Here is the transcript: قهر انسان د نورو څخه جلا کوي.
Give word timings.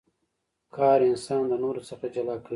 قهر 0.75 1.01
انسان 1.11 1.41
د 1.47 1.53
نورو 1.63 1.81
څخه 1.89 2.05
جلا 2.15 2.35
کوي. 2.43 2.49